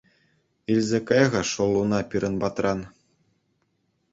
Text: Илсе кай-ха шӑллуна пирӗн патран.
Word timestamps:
Илсе 0.73 0.99
кай-ха 1.07 1.41
шӑллуна 1.51 1.99
пирӗн 2.09 2.35
патран. 2.41 2.79